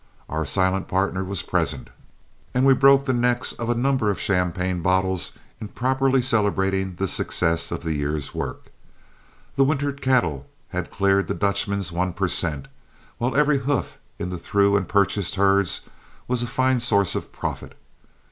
[0.29, 1.91] Our silent partner was present,
[2.55, 7.07] and we broke the necks of a number of champagne bottles in properly celebrating the
[7.07, 8.71] success of the year's work.
[9.57, 12.67] The wintered cattle had cleared the Dutchman's one per cent,
[13.19, 15.81] while every hoof in the through and purchased herds
[16.27, 17.77] was a fine source of profit.